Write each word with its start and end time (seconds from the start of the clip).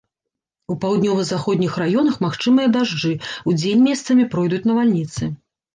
У 0.75 0.77
паўднёва-заходніх 0.85 1.77
раёнах 1.83 2.15
магчымыя 2.27 2.67
дажджы, 2.77 3.13
удзень 3.53 3.87
месцамі 3.91 4.23
пройдуць 4.35 4.65
навальніцы. 4.73 5.23